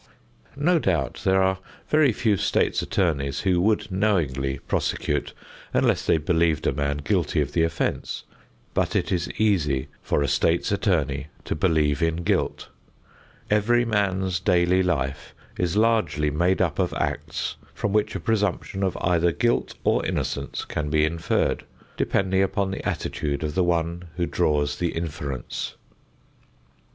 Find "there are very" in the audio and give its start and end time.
1.25-2.11